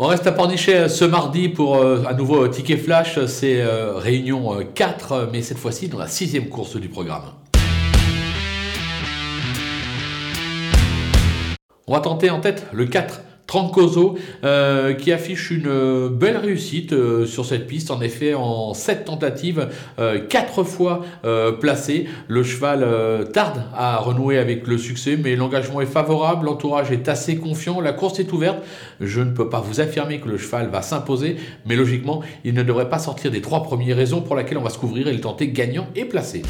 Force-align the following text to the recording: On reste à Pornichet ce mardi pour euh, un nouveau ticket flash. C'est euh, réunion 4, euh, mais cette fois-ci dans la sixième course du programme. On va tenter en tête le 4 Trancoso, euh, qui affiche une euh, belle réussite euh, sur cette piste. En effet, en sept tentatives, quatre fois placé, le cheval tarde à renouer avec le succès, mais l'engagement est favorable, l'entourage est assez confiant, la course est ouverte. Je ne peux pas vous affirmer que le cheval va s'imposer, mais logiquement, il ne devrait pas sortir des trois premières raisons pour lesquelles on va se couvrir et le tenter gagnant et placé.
On 0.00 0.06
reste 0.06 0.28
à 0.28 0.32
Pornichet 0.32 0.88
ce 0.88 1.04
mardi 1.04 1.48
pour 1.48 1.78
euh, 1.78 2.04
un 2.08 2.14
nouveau 2.14 2.46
ticket 2.46 2.76
flash. 2.76 3.18
C'est 3.26 3.60
euh, 3.60 3.94
réunion 3.94 4.64
4, 4.72 5.12
euh, 5.12 5.26
mais 5.32 5.42
cette 5.42 5.58
fois-ci 5.58 5.88
dans 5.88 5.98
la 5.98 6.06
sixième 6.06 6.48
course 6.48 6.76
du 6.76 6.88
programme. 6.88 7.24
On 11.88 11.94
va 11.94 12.00
tenter 12.00 12.30
en 12.30 12.38
tête 12.38 12.64
le 12.72 12.86
4 12.86 13.22
Trancoso, 13.48 14.18
euh, 14.44 14.92
qui 14.92 15.10
affiche 15.10 15.50
une 15.50 15.68
euh, 15.68 16.10
belle 16.10 16.36
réussite 16.36 16.92
euh, 16.92 17.24
sur 17.24 17.46
cette 17.46 17.66
piste. 17.66 17.90
En 17.90 18.02
effet, 18.02 18.34
en 18.34 18.74
sept 18.74 19.06
tentatives, 19.06 19.68
quatre 20.28 20.64
fois 20.64 21.02
placé, 21.60 22.06
le 22.28 22.42
cheval 22.42 22.86
tarde 23.32 23.62
à 23.74 23.96
renouer 23.96 24.36
avec 24.38 24.66
le 24.66 24.76
succès, 24.76 25.16
mais 25.16 25.34
l'engagement 25.34 25.80
est 25.80 25.86
favorable, 25.86 26.44
l'entourage 26.44 26.90
est 26.90 27.08
assez 27.08 27.38
confiant, 27.38 27.80
la 27.80 27.92
course 27.92 28.20
est 28.20 28.30
ouverte. 28.32 28.58
Je 29.00 29.22
ne 29.22 29.30
peux 29.30 29.48
pas 29.48 29.60
vous 29.60 29.80
affirmer 29.80 30.20
que 30.20 30.28
le 30.28 30.36
cheval 30.36 30.68
va 30.68 30.82
s'imposer, 30.82 31.36
mais 31.64 31.76
logiquement, 31.76 32.22
il 32.44 32.52
ne 32.52 32.62
devrait 32.62 32.90
pas 32.90 32.98
sortir 32.98 33.30
des 33.30 33.40
trois 33.40 33.62
premières 33.62 33.96
raisons 33.96 34.20
pour 34.20 34.36
lesquelles 34.36 34.58
on 34.58 34.62
va 34.62 34.70
se 34.70 34.78
couvrir 34.78 35.08
et 35.08 35.12
le 35.12 35.20
tenter 35.20 35.48
gagnant 35.48 35.86
et 35.96 36.04
placé. 36.04 36.42